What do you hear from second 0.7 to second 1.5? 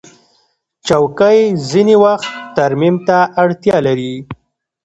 چوکۍ